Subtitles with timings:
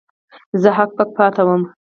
[0.61, 1.61] زه هک پک پاتې وم.